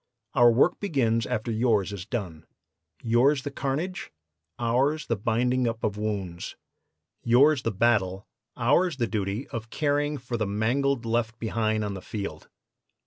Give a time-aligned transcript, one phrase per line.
[0.33, 2.47] Our work begins after yours is done.
[3.03, 4.11] Yours the carnage,
[4.57, 6.55] ours the binding up of wounds.
[7.23, 8.25] Yours the battle,
[8.57, 12.49] ours the duty of caring for the mangled left behind on the field.